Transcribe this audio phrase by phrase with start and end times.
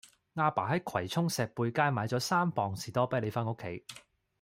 [0.33, 3.85] 亞爸喺葵涌石貝街買左三磅士多啤梨返屋企